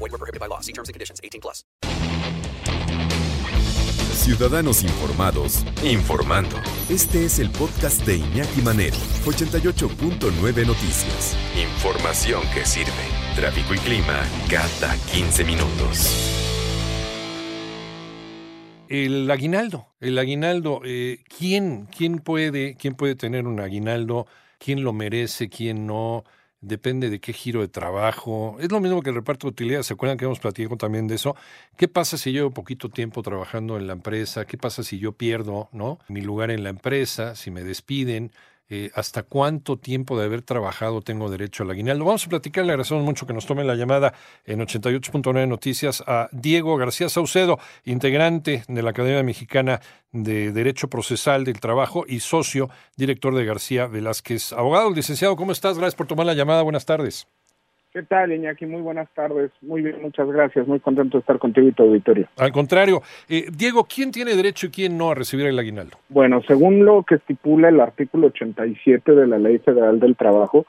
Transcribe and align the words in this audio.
Void 0.00 0.12
were 0.12 0.18
prohibited 0.18 0.40
by 0.40 0.46
law. 0.46 0.60
See 0.60 0.72
terms 0.72 0.88
and 0.88 0.94
conditions. 0.94 1.20
18 1.22 1.40
plus. 1.40 1.64
Ciudadanos 4.14 4.82
informados, 4.82 5.64
informando. 5.82 6.56
Este 6.88 7.24
es 7.24 7.38
el 7.38 7.50
podcast 7.50 8.04
de 8.06 8.16
Iñaki 8.16 8.60
Manero, 8.62 8.96
88.9 9.24 10.66
Noticias. 10.66 11.36
Información 11.56 12.42
que 12.54 12.64
sirve. 12.66 12.90
Tráfico 13.34 13.74
y 13.74 13.78
clima 13.78 14.20
cada 14.48 14.94
15 15.12 15.44
minutos. 15.44 16.36
El 18.88 19.30
aguinaldo, 19.30 19.86
el 20.00 20.18
aguinaldo, 20.18 20.80
eh, 20.84 21.22
¿quién, 21.38 21.86
quién, 21.96 22.18
puede, 22.18 22.76
¿quién 22.76 22.94
puede 22.94 23.14
tener 23.14 23.46
un 23.46 23.60
aguinaldo? 23.60 24.26
¿Quién 24.58 24.82
lo 24.82 24.92
merece? 24.92 25.48
¿Quién 25.48 25.86
no? 25.86 26.24
Depende 26.62 27.08
de 27.08 27.20
qué 27.20 27.32
giro 27.32 27.62
de 27.62 27.68
trabajo. 27.68 28.56
Es 28.60 28.70
lo 28.70 28.80
mismo 28.80 29.02
que 29.02 29.08
el 29.08 29.16
reparto 29.16 29.46
de 29.46 29.52
utilidades. 29.52 29.86
¿Se 29.86 29.94
acuerdan 29.94 30.18
que 30.18 30.26
hemos 30.26 30.40
platicado 30.40 30.76
también 30.76 31.06
de 31.06 31.14
eso? 31.14 31.34
¿Qué 31.76 31.88
pasa 31.88 32.18
si 32.18 32.32
llevo 32.32 32.50
poquito 32.50 32.90
tiempo 32.90 33.22
trabajando 33.22 33.78
en 33.78 33.86
la 33.86 33.94
empresa? 33.94 34.44
¿Qué 34.44 34.58
pasa 34.58 34.82
si 34.82 34.98
yo 34.98 35.12
pierdo 35.12 35.70
¿no? 35.72 35.98
mi 36.08 36.20
lugar 36.20 36.50
en 36.50 36.62
la 36.62 36.68
empresa? 36.68 37.34
Si 37.34 37.50
me 37.50 37.64
despiden. 37.64 38.32
Eh, 38.72 38.88
hasta 38.94 39.24
cuánto 39.24 39.78
tiempo 39.78 40.16
de 40.16 40.26
haber 40.26 40.42
trabajado 40.42 41.02
tengo 41.02 41.28
derecho 41.28 41.64
al 41.64 41.70
aguinaldo. 41.70 42.04
Vamos 42.04 42.24
a 42.24 42.28
platicar, 42.28 42.64
le 42.64 42.70
agradecemos 42.70 43.02
mucho 43.02 43.26
que 43.26 43.32
nos 43.32 43.44
tomen 43.44 43.66
la 43.66 43.74
llamada 43.74 44.14
en 44.44 44.60
88.9 44.60 45.48
Noticias 45.48 46.04
a 46.06 46.28
Diego 46.30 46.76
García 46.76 47.08
Saucedo, 47.08 47.58
integrante 47.84 48.62
de 48.68 48.82
la 48.82 48.90
Academia 48.90 49.24
Mexicana 49.24 49.80
de 50.12 50.52
Derecho 50.52 50.88
Procesal 50.88 51.44
del 51.44 51.58
Trabajo 51.58 52.04
y 52.06 52.20
socio 52.20 52.70
director 52.96 53.34
de 53.34 53.44
García 53.44 53.88
Velázquez. 53.88 54.52
Abogado, 54.52 54.92
licenciado, 54.92 55.34
¿cómo 55.34 55.50
estás? 55.50 55.76
Gracias 55.76 55.96
por 55.96 56.06
tomar 56.06 56.26
la 56.26 56.34
llamada. 56.34 56.62
Buenas 56.62 56.86
tardes. 56.86 57.26
¿Qué 57.92 58.04
tal, 58.04 58.32
Iñaki? 58.32 58.66
Muy 58.66 58.82
buenas 58.82 59.08
tardes. 59.14 59.50
Muy 59.62 59.82
bien, 59.82 60.00
muchas 60.00 60.28
gracias. 60.28 60.66
Muy 60.68 60.78
contento 60.78 61.18
de 61.18 61.22
estar 61.22 61.40
contigo 61.40 61.66
y 61.66 61.72
tu 61.72 61.82
auditorio. 61.82 62.28
Al 62.36 62.52
contrario. 62.52 63.02
Eh, 63.28 63.46
Diego, 63.52 63.84
¿quién 63.84 64.12
tiene 64.12 64.36
derecho 64.36 64.68
y 64.68 64.70
quién 64.70 64.96
no 64.96 65.10
a 65.10 65.16
recibir 65.16 65.46
el 65.46 65.58
aguinaldo? 65.58 65.96
Bueno, 66.08 66.40
según 66.46 66.84
lo 66.84 67.02
que 67.02 67.16
estipula 67.16 67.68
el 67.68 67.80
artículo 67.80 68.28
87 68.28 69.12
de 69.12 69.26
la 69.26 69.38
Ley 69.38 69.58
Federal 69.58 69.98
del 69.98 70.14
Trabajo, 70.14 70.66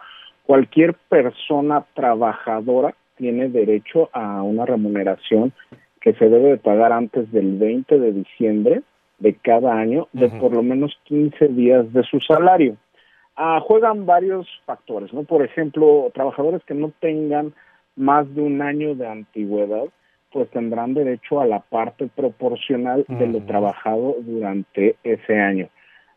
cualquier 0.48 0.96
persona 0.96 1.86
trabajadora 1.94 2.96
tiene 3.18 3.50
derecho 3.50 4.10
a 4.14 4.42
una 4.42 4.66
remuneración 4.66 5.54
que 6.00 6.14
se 6.14 6.28
debe 6.28 6.50
de 6.50 6.58
pagar 6.58 6.92
antes 6.92 7.32
del 7.32 7.60
20 7.60 8.00
de 8.00 8.14
diciembre 8.14 8.82
de 9.20 9.36
cada 9.36 9.78
año 9.78 10.08
de 10.14 10.28
por 10.30 10.54
lo 10.54 10.64
menos 10.64 10.98
15 11.04 11.50
días 11.50 11.94
de 11.94 12.02
su 12.02 12.20
salario. 12.20 12.78
Ah, 13.36 13.60
juegan 13.66 14.06
varios 14.06 14.48
factores, 14.66 15.14
¿no? 15.14 15.24
Por 15.24 15.44
ejemplo, 15.44 16.12
trabajadores 16.14 16.62
que 16.66 16.74
no 16.74 16.92
tengan 17.00 17.54
más 17.96 18.34
de 18.36 18.42
un 18.42 18.62
año 18.62 18.96
de 18.96 19.08
antigüedad, 19.08 19.86
pues 20.32 20.50
tendrán 20.50 20.94
derecho 20.94 21.42
a 21.42 21.46
la 21.46 21.60
parte 21.60 22.08
proporcional 22.14 23.06
de 23.08 23.28
lo 23.28 23.42
trabajado 23.42 24.16
durante 24.20 24.96
ese 25.04 25.40
año. 25.40 25.70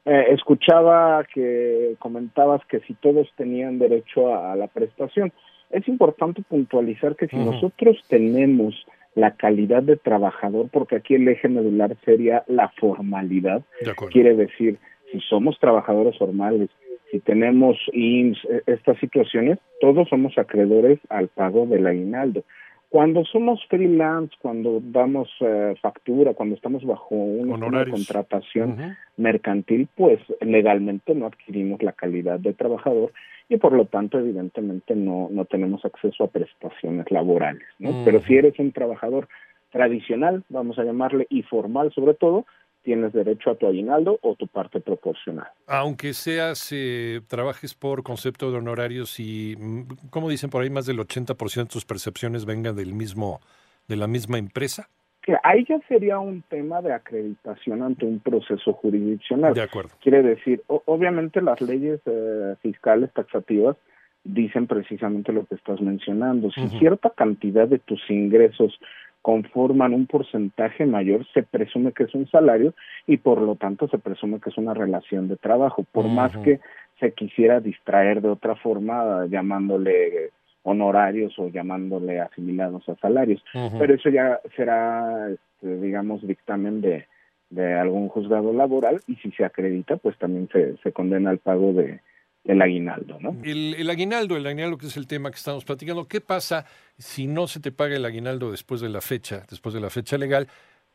Eh, 0.05 0.27
escuchaba 0.31 1.25
que 1.33 1.97
comentabas 1.99 2.61
que 2.67 2.81
si 2.81 2.95
todos 2.95 3.29
tenían 3.37 3.79
derecho 3.79 4.35
a, 4.35 4.53
a 4.53 4.57
la 4.57 4.69
prestación. 4.69 5.33
Es 5.71 5.89
importante 5.89 6.43
puntualizar 6.43 7.17
que 7.17 7.27
si 7.27 7.37
nosotros 7.37 7.97
tenemos 8.09 8.75
la 9.15 9.33
calidad 9.33 9.83
de 9.83 9.97
trabajador, 9.97 10.69
porque 10.71 10.97
aquí 10.97 11.15
el 11.15 11.27
eje 11.27 11.49
medular 11.49 11.97
sería 12.05 12.45
la 12.47 12.69
formalidad, 12.81 13.63
quiere 14.11 14.35
decir, 14.35 14.79
si 15.11 15.21
somos 15.21 15.59
trabajadores 15.59 16.19
formales, 16.19 16.69
si 17.15 17.21
tenemos 17.21 17.79
IMSS, 17.93 18.45
e, 18.51 18.63
estas 18.67 18.99
situaciones, 18.99 19.61
todos 19.81 20.09
somos 20.09 20.37
acreedores 20.37 20.99
al 21.11 21.29
pago 21.29 21.65
del 21.65 21.87
aguinaldo. 21.87 22.43
Cuando 22.89 23.25
somos 23.25 23.65
freelance, 23.69 24.35
cuando 24.43 24.81
damos 24.83 25.29
eh, 25.39 25.77
factura, 25.81 26.35
cuando 26.35 26.57
estamos 26.57 26.85
bajo 26.85 27.15
una 27.15 27.87
contratación 27.89 28.97
mercantil, 29.17 29.87
pues 29.95 30.19
legalmente 30.41 31.15
no 31.15 31.27
adquirimos 31.27 31.81
la 31.85 31.93
calidad 31.93 32.41
de 32.41 32.53
trabajador 32.53 33.13
y 33.49 33.59
por 33.59 33.75
lo 33.75 33.85
tanto 33.87 34.19
evidentemente 34.19 34.97
no, 34.97 35.29
no 35.31 35.45
tenemos 35.45 35.85
acceso 35.85 36.25
a 36.25 36.29
prestaciones 36.29 37.09
laborales. 37.13 37.63
¿no? 37.79 37.91
Pero 38.05 38.23
si 38.23 38.37
eres 38.37 38.59
un 38.59 38.73
trabajador 38.73 39.29
tradicional, 39.71 40.43
vamos 40.49 40.81
a 40.81 40.85
llamarle, 40.85 41.29
y 41.31 41.43
formal 41.43 41.93
sobre 41.93 42.15
todo, 42.15 42.45
tienes 42.85 43.13
derecho 43.13 43.51
a 43.51 43.55
tu 43.57 43.67
aguinaldo 43.67 44.19
o 44.23 44.37
tu 44.37 44.47
parte 44.47 44.81
proporcional. 44.81 45.49
Aunque 45.67 46.13
seas, 46.13 46.71
eh, 46.73 47.21
trabajes 47.27 47.75
por 47.75 48.03
concepto 48.03 48.53
de 48.53 48.59
honorarios 48.59 49.19
y, 49.19 49.57
mm, 49.59 50.11
como 50.11 50.29
dicen 50.29 50.51
por 50.51 50.63
ahí, 50.63 50.71
más 50.71 50.87
del 50.87 51.01
80% 51.01 51.71
de 51.71 51.73
tus 51.73 51.85
percepciones 51.85 52.45
vengan 52.45 52.77
del 52.77 52.93
mismo, 52.93 53.41
de 53.89 53.97
la 53.97 54.07
misma 54.07 54.39
empresa. 54.39 54.89
Que 55.23 55.35
ahí 55.43 55.65
ya 55.67 55.81
sería 55.89 56.19
un 56.19 56.43
tema 56.43 56.83
de 56.83 56.93
acreditación 56.93 57.83
ante 57.83 58.05
un 58.05 58.21
proceso 58.21 58.75
jurisdiccional. 58.75 59.55
De 59.55 59.63
acuerdo. 59.63 59.91
Quiere 60.03 60.23
decir, 60.23 60.63
obviamente 60.67 61.41
las 61.41 61.61
leyes 61.63 62.01
eh, 62.05 62.55
fiscales 62.61 63.11
taxativas 63.15 63.77
dicen 64.25 64.67
precisamente 64.67 65.33
lo 65.33 65.47
que 65.47 65.55
estás 65.55 65.81
mencionando. 65.81 66.51
Si 66.51 66.69
cierta 66.79 67.11
cantidad 67.11 67.69
de 67.69 67.79
tus 67.79 68.01
ingresos 68.11 68.79
conforman 69.25 69.95
un 69.95 70.07
porcentaje 70.07 70.85
mayor, 70.85 71.27
se 71.33 71.43
presume 71.43 71.93
que 71.93 72.03
es 72.03 72.15
un 72.15 72.29
salario 72.29 72.75
y 73.07 73.17
por 73.17 73.41
lo 73.41 73.57
tanto 73.57 73.89
se 73.89 73.97
presume 73.97 74.39
que 74.39 74.51
es 74.51 74.59
una 74.59 74.75
relación 74.75 75.29
de 75.29 75.39
trabajo, 75.39 75.83
por 75.93 76.07
más 76.09 76.37
que 76.45 76.61
se 77.01 77.13
quisiera 77.13 77.59
distraer 77.61 78.21
de 78.21 78.29
otra 78.29 78.55
forma 78.55 79.25
llamándole 79.31 80.29
honorarios 80.63 81.39
o 81.39 81.49
llamándole 81.49 82.21
asimilados 82.21 82.87
a 82.87 82.97
salarios. 82.97 83.43
Pero 83.79 83.95
eso 83.95 84.11
ya 84.11 84.41
será, 84.57 85.31
este, 85.31 85.81
digamos, 85.81 86.21
dictamen 86.27 86.83
de, 86.83 87.07
de 87.49 87.73
algún 87.73 88.11
juzgado 88.11 88.53
laboral 88.53 89.01
y 89.07 89.15
si 89.17 89.31
se 89.31 89.47
acredita, 89.47 89.97
pues 89.97 90.19
también 90.19 90.51
se, 90.53 90.77
se 90.83 90.93
condena 90.93 91.31
al 91.31 91.39
pago 91.39 91.73
de, 91.73 92.01
el 92.45 92.61
aguinaldo, 92.61 93.19
¿no? 93.21 93.37
El, 93.43 93.75
el, 93.75 93.91
aguinaldo, 93.91 94.37
el 94.37 94.47
aguinaldo 94.47 94.77
que 94.77 94.87
es 94.87 94.97
el 94.97 95.07
tema 95.07 95.31
que 95.31 95.37
estamos 95.37 95.65
platicando, 95.65 96.07
¿qué 96.07 96.21
pasa 96.21 96.67
si 96.99 97.27
no 97.27 97.47
se 97.47 97.61
te 97.61 97.73
paga 97.73 97.97
el 97.97 98.05
aguinaldo 98.05 98.51
después 98.51 98.81
de 98.81 98.89
la 98.89 99.01
fecha, 99.01 99.43
después 99.49 99.75
de 99.75 99.81
la 99.81 99.91
fecha 99.91 100.19
legal? 100.19 100.47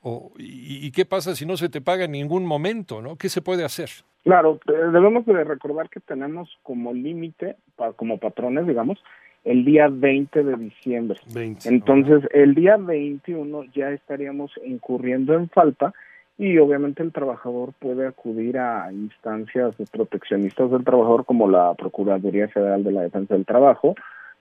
O, 0.01 0.31
y, 0.37 0.91
qué 0.91 1.05
pasa 1.05 1.35
si 1.35 1.45
no 1.45 1.57
se 1.57 1.67
te 1.67 1.81
paga 1.81 2.05
en 2.05 2.11
ningún 2.11 2.45
momento, 2.45 3.01
¿no? 3.01 3.17
¿Qué 3.17 3.27
se 3.27 3.41
puede 3.41 3.65
hacer? 3.65 3.89
Claro, 4.23 4.59
debemos 4.65 5.25
de 5.25 5.43
recordar 5.43 5.89
que 5.89 5.99
tenemos 5.99 6.57
como 6.63 6.93
límite, 6.93 7.57
como 7.97 8.17
patrones, 8.17 8.65
digamos, 8.65 9.03
el 9.43 9.65
día 9.65 9.87
20 9.89 10.43
de 10.43 10.55
diciembre. 10.55 11.19
20, 11.33 11.67
Entonces, 11.67 12.29
el 12.31 12.55
día 12.55 12.77
21 12.77 13.65
ya 13.73 13.89
estaríamos 13.91 14.51
incurriendo 14.65 15.33
en 15.33 15.49
falta 15.49 15.93
y 16.39 16.57
obviamente 16.57 17.03
el 17.03 17.11
trabajador 17.11 17.73
puede 17.79 18.07
acudir 18.07 18.57
a 18.57 18.89
instancias 18.93 19.75
proteccionistas 19.91 20.71
del 20.71 20.85
trabajador 20.85 21.25
como 21.25 21.49
la 21.49 21.73
Procuraduría 21.73 22.47
Federal 22.47 22.81
de 22.85 22.93
la 22.93 23.01
Defensa 23.01 23.33
del 23.33 23.45
Trabajo, 23.45 23.93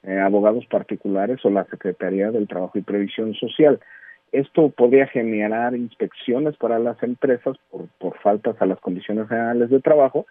eh, 0.04 0.16
abogados 0.16 0.64
particulares 0.66 1.44
o 1.44 1.50
la 1.50 1.64
Secretaría 1.64 2.31
del 2.31 2.47
Trabajo 2.47 2.78
y 2.78 2.82
Previsión 2.82 3.34
Social. 3.34 3.81
Esto 4.31 4.69
podría 4.69 5.08
generar 5.08 5.75
inspecciones 5.75 6.56
para 6.56 6.78
las 6.78 7.02
empresas 7.02 7.56
por, 7.69 7.88
por 7.99 8.17
faltas 8.20 8.55
a 8.62 8.67
las 8.67 8.78
condiciones 8.78 9.26
generales 9.26 9.69
de 9.69 9.81
trabajo 9.81 10.25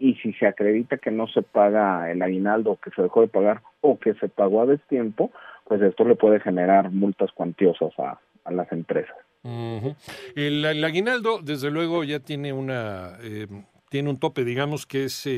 y 0.00 0.16
si 0.16 0.32
se 0.32 0.48
acredita 0.48 0.96
que 0.96 1.12
no 1.12 1.28
se 1.28 1.42
paga 1.42 2.10
el 2.10 2.20
aguinaldo 2.20 2.80
que 2.82 2.90
se 2.90 3.00
dejó 3.00 3.20
de 3.20 3.28
pagar 3.28 3.60
o 3.80 3.96
que 3.96 4.14
se 4.14 4.28
pagó 4.28 4.62
a 4.62 4.66
destiempo, 4.66 5.30
pues 5.68 5.80
esto 5.82 6.02
le 6.02 6.16
puede 6.16 6.40
generar 6.40 6.90
multas 6.90 7.30
cuantiosas 7.30 7.96
a, 8.00 8.18
a 8.44 8.50
las 8.50 8.72
empresas 8.72 9.21
el, 9.44 10.84
aguinaldo, 10.84 11.40
desde 11.42 11.70
luego, 11.70 12.04
ya 12.04 12.20
tiene 12.20 12.52
una 12.52 13.18
eh, 13.22 13.46
tiene 13.92 14.08
un 14.08 14.16
tope, 14.16 14.42
digamos 14.42 14.86
que 14.86 15.04
es 15.04 15.28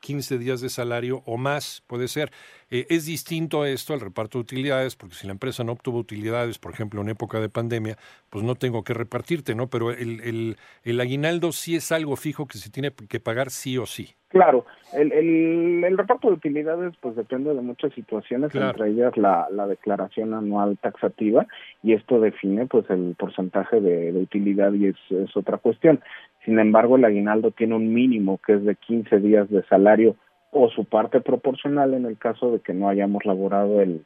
15 0.00 0.34
eh, 0.34 0.38
días 0.38 0.60
de 0.60 0.68
salario 0.68 1.22
o 1.26 1.36
más, 1.36 1.84
puede 1.86 2.08
ser. 2.08 2.32
Eh, 2.68 2.84
es 2.88 3.06
distinto 3.06 3.64
esto 3.64 3.94
al 3.94 4.00
reparto 4.00 4.38
de 4.38 4.42
utilidades, 4.42 4.96
porque 4.96 5.14
si 5.14 5.28
la 5.28 5.32
empresa 5.32 5.62
no 5.62 5.70
obtuvo 5.70 5.98
utilidades, 5.98 6.58
por 6.58 6.72
ejemplo, 6.72 7.00
en 7.02 7.08
época 7.08 7.38
de 7.38 7.48
pandemia, 7.48 7.96
pues 8.28 8.44
no 8.44 8.56
tengo 8.56 8.82
que 8.82 8.94
repartirte, 8.94 9.54
¿no? 9.54 9.68
Pero 9.68 9.92
el, 9.92 10.20
el, 10.22 10.56
el 10.82 11.00
aguinaldo 11.00 11.52
sí 11.52 11.76
es 11.76 11.92
algo 11.92 12.16
fijo 12.16 12.48
que 12.48 12.58
se 12.58 12.68
tiene 12.68 12.90
que 12.92 13.20
pagar 13.20 13.50
sí 13.50 13.78
o 13.78 13.86
sí. 13.86 14.16
Claro, 14.30 14.64
el, 14.92 15.10
el, 15.10 15.82
el, 15.82 15.98
reparto 15.98 16.28
de 16.28 16.34
utilidades 16.34 16.94
pues 17.00 17.16
depende 17.16 17.52
de 17.52 17.62
muchas 17.62 17.92
situaciones, 17.94 18.54
entre 18.54 18.90
ellas 18.90 19.16
la, 19.16 19.48
la 19.50 19.66
declaración 19.66 20.34
anual 20.34 20.78
taxativa 20.78 21.48
y 21.82 21.94
esto 21.94 22.20
define 22.20 22.66
pues 22.66 22.88
el 22.90 23.16
porcentaje 23.18 23.80
de, 23.80 24.12
de 24.12 24.18
utilidad 24.20 24.72
y 24.72 24.86
es, 24.86 24.96
es, 25.10 25.36
otra 25.36 25.58
cuestión. 25.58 26.00
Sin 26.44 26.58
embargo, 26.58 26.96
el 26.96 27.04
aguinaldo 27.04 27.50
tiene 27.50 27.74
un 27.74 27.92
mínimo 27.92 28.38
que 28.44 28.54
es 28.54 28.64
de 28.64 28.74
15 28.74 29.18
días 29.18 29.50
de 29.50 29.62
salario 29.64 30.16
o 30.52 30.68
su 30.70 30.84
parte 30.84 31.20
proporcional 31.20 31.94
en 31.94 32.06
el 32.06 32.18
caso 32.18 32.52
de 32.52 32.60
que 32.60 32.74
no 32.74 32.88
hayamos 32.88 33.24
laborado 33.24 33.80
el, 33.80 34.04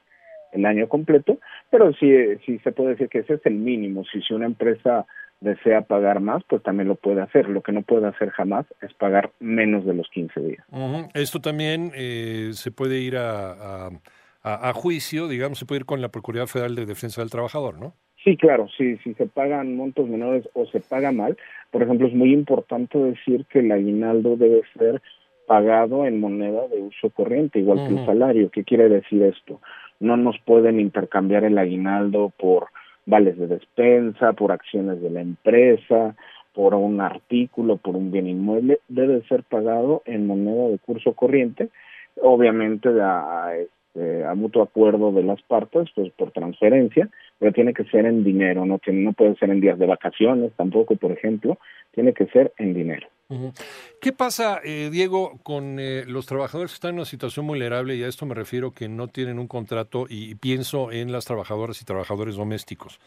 el 0.53 0.67
año 0.67 0.89
completo, 0.89 1.39
pero 1.71 1.93
sí, 1.95 2.11
sí 2.45 2.59
se 2.61 2.73
puede 2.73 2.91
decir 2.91 3.09
que 3.09 3.21
ese 3.21 3.35
es 3.35 3.47
el 3.47 3.55
mínimo. 3.55 4.05
Si, 4.05 4.21
si 4.23 4.35
una 4.35 4.47
empresa 4.47 5.07
desea 5.41 5.83
pagar 5.83 6.21
más, 6.21 6.43
pues 6.49 6.63
también 6.63 6.89
lo 6.89 6.95
puede 6.95 7.21
hacer. 7.21 7.49
Lo 7.49 7.63
que 7.63 7.73
no 7.73 7.83
puede 7.83 8.07
hacer 8.09 8.31
jamás 8.31 8.67
es 8.81 8.93
pagar 8.95 9.33
menos 9.41 9.85
de 9.85 9.95
los 9.95 10.09
15 10.11 10.41
días. 10.41 10.65
Esto 11.15 11.41
también 11.41 11.93
eh, 11.95 12.51
se 12.53 12.71
puede 12.71 13.01
ir 13.01 13.17
a, 13.17 13.87
a, 13.87 13.91
a, 14.43 14.73
juicio, 14.73 15.29
digamos, 15.29 15.59
se 15.59 15.67
puede 15.67 15.81
ir 15.81 15.87
con 15.87 16.01
la 16.01 16.11
Procuraduría 16.11 16.51
Federal 16.51 16.75
de 16.75 16.87
Defensa 16.87 17.21
del 17.21 17.31
Trabajador, 17.31 17.79
¿no? 17.79 17.95
Sí, 18.25 18.39
claro, 18.39 18.69
sí, 18.77 18.97
si 19.05 19.13
se 19.15 19.27
pagan 19.27 19.77
montos 19.77 20.09
menores 20.09 20.49
o 20.55 20.65
se 20.67 20.81
paga 20.81 21.13
mal, 21.13 21.37
por 21.71 21.83
ejemplo, 21.83 22.09
es 22.09 22.15
muy 22.15 22.33
importante 22.33 22.99
decir 22.99 23.45
que 23.51 23.59
el 23.59 23.71
aguinaldo 23.71 24.37
debe 24.37 24.63
ser 24.79 25.03
pagado 25.47 26.07
en 26.07 26.21
moneda 26.21 26.67
de 26.69 26.81
uso 26.81 27.11
corriente, 27.11 27.59
igual 27.59 27.79
uh 27.79 27.83
-huh. 27.83 27.89
que 27.89 28.01
el 28.01 28.07
salario. 28.07 28.51
¿Qué 28.51 28.65
quiere 28.65 28.89
decir 28.89 29.23
esto? 29.23 29.61
No 30.01 30.17
nos 30.17 30.39
pueden 30.39 30.81
intercambiar 30.81 31.45
el 31.45 31.59
aguinaldo 31.59 32.33
por 32.39 32.69
vales 33.05 33.37
de 33.37 33.47
despensa, 33.47 34.33
por 34.33 34.53
acciones 34.53 35.03
de 35.03 35.11
la 35.11 35.21
empresa, 35.21 36.17
por 36.55 36.75
un 36.75 37.03
artículo, 37.03 37.77
por 37.77 37.95
un 37.95 38.11
bien 38.11 38.27
inmueble, 38.27 38.79
debe 38.89 39.23
ser 39.29 39.43
pagado 39.43 40.03
en 40.07 40.27
moneda 40.27 40.69
de 40.69 40.79
curso 40.79 41.13
corriente, 41.13 41.69
obviamente 42.23 42.89
a, 43.03 43.53
este, 43.95 44.25
a 44.25 44.35
mutuo 44.35 44.63
acuerdo 44.63 45.13
de 45.13 45.23
las 45.23 45.41
partes, 45.43 45.89
pues 45.95 46.13
por 46.13 46.33
transferencia, 46.33 47.09
pero 47.39 47.53
tiene 47.53 47.73
que 47.73 47.85
ser 47.85 48.07
en 48.07 48.25
dinero, 48.25 48.67
no, 48.67 48.79
tiene, 48.79 49.03
no 49.03 49.13
puede 49.13 49.37
ser 49.37 49.51
en 49.51 49.61
días 49.61 49.79
de 49.79 49.87
vacaciones 49.87 50.53
tampoco, 50.57 50.97
por 50.97 51.13
ejemplo, 51.13 51.59
tiene 51.93 52.13
que 52.13 52.27
ser 52.27 52.53
en 52.59 52.75
dinero. 52.75 53.07
¿Qué 54.01 54.13
pasa, 54.13 54.61
eh, 54.65 54.91
Diego, 54.93 55.39
con 55.43 55.79
eh, 55.79 56.05
los 56.07 56.27
trabajadores 56.27 56.73
que 56.73 56.75
están 56.75 56.91
en 56.91 56.97
una 56.97 57.05
situación 57.05 57.47
vulnerable? 57.47 57.97
Y 57.97 58.03
a 58.03 58.09
esto 58.09 58.27
me 58.27 58.35
refiero 58.35 58.73
que 58.73 58.89
no 58.89 59.09
tienen 59.09 59.39
un 59.39 59.49
contrato 59.49 60.07
y 60.09 60.35
pienso 60.35 60.93
en 60.93 61.11
las 61.11 61.25
trabajadoras 61.25 61.81
y 61.81 61.85
trabajadores 61.85 62.37
domésticos. 62.37 63.01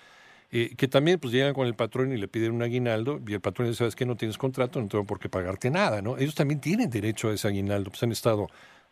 Eh, 0.50 0.76
que 0.78 0.88
también 0.88 1.20
pues 1.20 1.34
llegan 1.34 1.54
con 1.54 1.68
el 1.68 1.76
patrón 1.76 2.14
y 2.14 2.18
le 2.18 2.30
piden 2.30 2.54
un 2.54 2.64
aguinaldo 2.64 3.20
y 3.28 3.34
el 3.34 3.42
patrón 3.42 3.68
dice, 3.68 3.80
sabes 3.80 3.98
que 3.98 4.06
no 4.06 4.16
tienes 4.16 4.38
contrato, 4.38 4.82
no 4.82 4.88
tengo 4.88 5.04
por 5.04 5.20
qué 5.20 5.28
pagarte 5.28 5.70
nada, 5.70 6.02
¿no? 6.02 6.18
Ellos 6.18 6.36
también 6.36 6.62
tienen 6.62 6.90
derecho 6.90 7.30
a 7.30 7.34
ese 7.34 7.50
aguinaldo, 7.50 7.90
pues 7.90 8.02
han 8.04 8.14
estado 8.14 8.48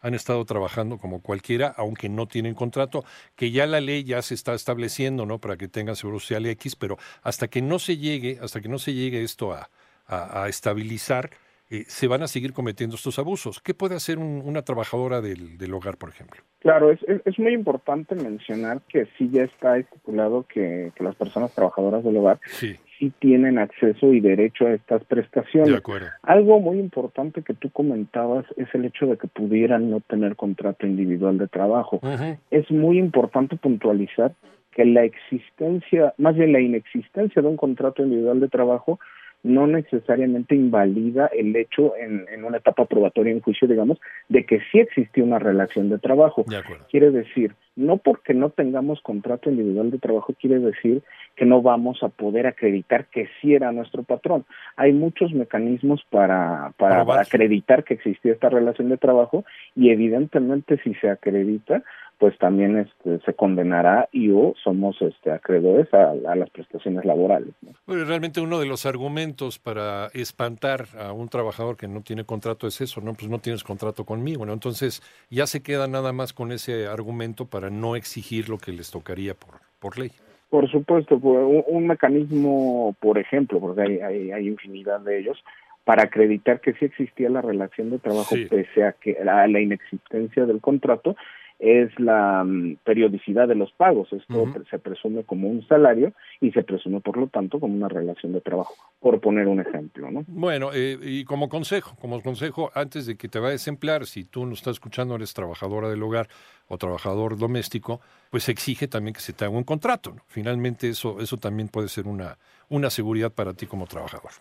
han 0.06 0.14
estado 0.14 0.46
trabajando 0.46 1.00
como 1.00 1.20
cualquiera, 1.20 1.74
aunque 1.76 2.10
no 2.10 2.28
tienen 2.28 2.54
contrato, 2.54 3.04
que 3.36 3.50
ya 3.50 3.66
la 3.66 3.82
ley 3.82 4.04
ya 4.04 4.22
se 4.22 4.36
está 4.36 4.54
estableciendo, 4.54 5.26
¿no? 5.26 5.40
Para 5.40 5.58
que 5.58 5.68
tengan 5.68 5.96
seguro 5.96 6.20
social 6.20 6.46
X, 6.46 6.76
pero 6.76 6.98
hasta 7.24 7.48
que 7.48 7.64
no 7.64 7.80
se 7.80 7.98
llegue, 7.98 8.38
hasta 8.40 8.62
que 8.62 8.70
no 8.70 8.78
se 8.78 8.94
llegue 8.94 9.24
esto 9.24 9.52
a, 9.52 9.68
a, 10.06 10.44
a 10.44 10.48
estabilizar, 10.48 11.32
eh, 11.72 11.84
se 11.88 12.08
van 12.08 12.22
a 12.22 12.28
seguir 12.28 12.54
cometiendo 12.54 12.96
estos 12.96 13.18
abusos. 13.18 13.60
¿Qué 13.60 13.74
puede 13.74 13.96
hacer 13.96 14.20
un, 14.20 14.44
una 14.46 14.62
trabajadora 14.62 15.20
del, 15.22 15.58
del, 15.58 15.74
hogar, 15.74 15.98
por 15.98 16.10
ejemplo? 16.10 16.44
Claro, 16.60 16.92
es, 16.92 17.00
es, 17.26 17.40
muy 17.40 17.54
importante 17.54 18.14
mencionar 18.14 18.82
que 18.88 19.08
sí 19.18 19.30
ya 19.32 19.44
está 19.44 19.80
estipulado 19.80 20.46
que, 20.48 20.92
que 20.96 21.04
las 21.04 21.16
personas 21.16 21.52
trabajadoras 21.56 22.04
del 22.04 22.18
hogar 22.18 22.40
sí. 22.46 22.78
Sí. 23.00 23.12
tienen 23.20 23.58
acceso 23.58 24.14
y 24.14 24.20
derecho 24.20 24.68
a 24.68 24.74
estas 24.74 25.04
prestaciones. 25.06 25.70
De 25.70 25.78
acuerdo. 25.78 26.08
Algo 26.24 26.60
muy 26.60 26.80
importante 26.80 27.42
que 27.42 27.54
tú 27.54 27.70
comentabas 27.70 28.46
es 28.58 28.68
el 28.74 28.86
hecho 28.86 29.08
de 29.08 29.18
que 29.18 29.28
pudieran 29.28 29.90
no 29.90 30.02
tener 30.02 30.36
contrato 30.36 30.86
individual 30.86 31.38
de 31.38 31.48
trabajo. 31.48 32.00
Uh 32.02 32.08
-huh. 32.08 32.38
Es 32.52 32.70
muy 32.72 32.98
importante 32.98 33.56
puntualizar 33.56 34.34
que 34.76 34.86
la 34.86 35.06
existencia, 35.06 36.14
más 36.18 36.36
bien 36.36 36.52
la 36.52 36.60
inexistencia 36.60 37.42
de 37.42 37.48
un 37.48 37.56
contrato 37.56 38.04
individual 38.04 38.42
de 38.42 38.50
trabajo 38.50 39.00
no 39.46 39.68
necesariamente 39.68 40.56
invalida 40.56 41.28
el 41.28 41.56
hecho 41.56 41.96
en, 41.96 42.26
en, 42.34 42.44
una 42.46 42.58
etapa 42.58 42.86
probatoria 42.86 43.32
en 43.32 43.42
juicio, 43.42 43.68
digamos, 43.68 44.00
de 44.28 44.44
que 44.44 44.60
sí 44.72 44.80
existió 44.80 45.24
una 45.24 45.38
relación 45.38 45.88
de 45.90 46.00
trabajo. 46.00 46.44
De 46.48 46.64
quiere 46.90 47.12
decir, 47.12 47.54
no 47.76 47.98
porque 47.98 48.34
no 48.34 48.50
tengamos 48.50 49.02
contrato 49.02 49.52
individual 49.52 49.92
de 49.92 50.00
trabajo, 50.00 50.34
quiere 50.34 50.58
decir 50.58 51.04
que 51.36 51.46
no 51.46 51.62
vamos 51.62 52.02
a 52.02 52.10
poder 52.10 52.48
acreditar 52.48 53.06
que 53.06 53.28
sí 53.40 53.54
era 53.54 53.72
nuestro 53.72 54.02
patrón. 54.02 54.46
Hay 54.78 54.94
muchos 54.94 55.32
mecanismos 55.32 56.04
para, 56.10 56.74
para, 56.78 57.06
para 57.06 57.22
acreditar 57.22 57.84
que 57.84 57.94
existía 57.94 58.34
esta 58.34 58.50
relación 58.50 58.90
de 58.90 58.98
trabajo 58.98 59.46
y 59.76 59.92
evidentemente 59.92 60.80
si 60.84 60.96
se 60.96 61.08
acredita, 61.08 61.84
pues 62.18 62.38
también 62.38 62.78
este, 62.78 63.20
se 63.26 63.34
condenará 63.34 64.08
y 64.12 64.32
o 64.32 64.54
somos 64.64 65.02
este, 65.02 65.32
acreedores 65.32 65.94
a, 65.94 66.12
a 66.12 66.36
las 66.36 66.50
prestaciones 66.50 67.04
laborales. 67.06 67.54
¿no? 67.62 67.74
Bueno, 67.86 68.06
realmente 68.06 68.40
uno 68.42 68.60
de 68.60 68.66
los 68.66 68.86
argumentos 68.86 69.60
para 69.60 70.08
espantar 70.14 70.86
a 70.98 71.12
un 71.12 71.28
trabajador 71.30 71.76
que 71.76 71.88
no 71.88 72.02
tiene 72.02 72.24
contrato 72.24 72.68
es 72.68 72.80
eso, 72.82 73.02
¿no? 73.02 73.14
Pues 73.14 73.30
no 73.30 73.40
tienes 73.40 73.64
contrato 73.64 74.06
conmigo, 74.06 74.46
¿no? 74.46 74.54
Entonces 74.54 75.02
ya 75.30 75.46
se 75.46 75.62
queda 75.62 75.88
nada 75.88 76.14
más 76.14 76.34
con 76.34 76.52
ese 76.52 76.88
argumento 76.88 77.46
para 77.46 77.70
no 77.70 77.96
exigir 77.96 78.48
lo 78.50 78.58
que 78.58 78.72
les 78.72 78.92
tocaría 78.92 79.34
por, 79.34 79.56
por 79.80 79.98
ley. 79.98 80.12
Por 80.50 80.70
supuesto, 80.72 81.18
un, 81.18 81.64
un 81.68 81.88
mecanismo, 81.88 82.96
por 83.02 83.18
ejemplo, 83.18 83.60
porque 83.60 83.82
hay, 83.82 84.00
hay, 84.00 84.32
hay 84.32 84.48
infinidad 84.48 85.02
de 85.02 85.20
ellos, 85.20 85.44
para 85.84 86.04
acreditar 86.04 86.62
que 86.62 86.74
sí 86.74 86.86
existía 86.86 87.30
la 87.30 87.42
relación 87.42 87.92
de 87.92 88.00
trabajo 88.00 88.36
Sí. 88.36 88.46
pese 88.46 88.84
a 88.84 88.94
que 88.94 89.18
a 89.20 89.48
la 89.48 89.60
inexistencia 89.60 90.46
del 90.46 90.60
contrato 90.62 91.16
es 91.60 91.98
la 92.00 92.44
um, 92.44 92.76
periodicidad 92.84 93.48
de 93.48 93.56
los 93.56 93.72
pagos. 93.72 94.12
Esto 94.12 94.46
se 94.70 94.80
presume 94.80 95.24
como 95.24 95.48
un 95.48 95.66
salario 95.68 96.14
y 96.42 96.52
se 96.52 96.64
presume, 96.64 97.00
por 97.00 97.18
lo 97.18 97.28
tanto, 97.28 97.60
como 97.60 97.76
una 97.76 97.88
relación 97.88 98.34
de 98.34 98.42
trabajo, 98.42 98.76
por 99.00 99.20
poner 99.22 99.48
un 99.48 99.62
ejemplo, 99.62 100.12
¿no? 100.12 100.24
Bueno, 100.28 100.72
eh, 100.74 100.98
y 101.02 101.24
como 101.24 101.48
consejo, 101.48 101.96
como 102.00 102.22
consejo, 102.22 102.72
antes 102.76 103.06
de 103.06 103.16
que 103.16 103.30
te 103.30 103.40
vayas 103.40 103.68
a 103.68 103.72
emplear, 103.72 104.06
si 104.06 104.26
tú 104.26 104.46
no 104.46 104.54
estás 104.54 104.74
escuchando, 104.74 105.16
eres 105.16 105.34
trabajadora 105.34 105.90
del 105.90 106.04
hogar 106.04 106.28
o 106.68 106.78
trabajador 106.78 107.38
doméstico, 107.38 108.02
pues 108.30 108.50
exige 108.50 108.88
también 108.88 109.14
que 109.14 109.22
se 109.22 109.34
te 109.34 109.46
haga 109.46 109.56
un 109.56 109.64
contrato. 109.64 110.12
¿no? 110.12 110.22
Finalmente 110.28 110.90
eso, 110.90 111.20
eso 111.20 111.38
también 111.38 111.70
puede 111.70 111.88
ser 111.88 112.08
una, 112.08 112.38
una 112.70 112.90
seguridad 112.90 113.32
para 113.32 113.54
ti 113.54 113.66
como 113.66 113.86
trabajador. 113.86 114.32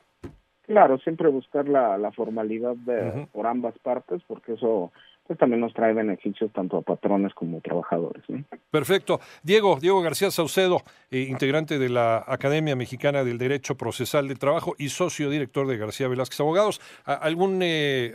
Claro, 0.66 0.98
siempre 0.98 1.28
buscar 1.28 1.68
la, 1.68 1.98
la 1.98 2.10
formalidad 2.10 2.74
de, 2.74 3.26
por 3.32 3.46
ambas 3.46 3.78
partes, 3.80 4.22
porque 4.26 4.54
eso 4.54 4.92
pues 5.26 5.38
también 5.38 5.60
nos 5.60 5.72
trae 5.74 5.92
beneficios 5.94 6.50
tanto 6.52 6.76
a 6.76 6.82
patrones 6.82 7.32
como 7.34 7.58
a 7.58 7.60
trabajadores. 7.60 8.22
¿no? 8.28 8.44
Perfecto. 8.70 9.20
Diego, 9.42 9.78
Diego 9.80 10.02
García 10.02 10.30
Saucedo, 10.30 10.82
eh, 11.10 11.26
integrante 11.28 11.78
de 11.78 11.88
la 11.88 12.24
Academia 12.26 12.76
Mexicana 12.76 13.24
del 13.24 13.38
Derecho 13.38 13.76
Procesal 13.76 14.28
del 14.28 14.38
Trabajo 14.38 14.74
y 14.78 14.88
socio 14.88 15.30
director 15.30 15.66
de 15.66 15.78
García 15.78 16.08
Velázquez 16.08 16.40
Abogados. 16.40 16.80
¿A- 17.04 17.14
¿Algún, 17.14 17.60
eh, 17.62 18.12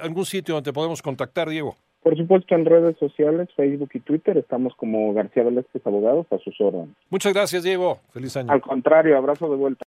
algún 0.00 0.24
sitio 0.26 0.54
donde 0.54 0.72
podemos 0.72 1.02
contactar, 1.02 1.48
Diego? 1.48 1.76
Por 2.02 2.16
supuesto, 2.16 2.54
en 2.54 2.64
redes 2.64 2.96
sociales, 2.98 3.50
Facebook 3.54 3.90
y 3.92 4.00
Twitter, 4.00 4.38
estamos 4.38 4.74
como 4.74 5.12
García 5.12 5.42
Velázquez 5.42 5.86
Abogados 5.86 6.26
a 6.30 6.38
sus 6.38 6.58
órdenes. 6.58 6.88
Muchas 7.10 7.34
gracias, 7.34 7.62
Diego. 7.62 8.00
Feliz 8.14 8.34
año. 8.38 8.50
Al 8.50 8.62
contrario, 8.62 9.18
abrazo 9.18 9.50
de 9.50 9.56
vuelta. 9.56 9.78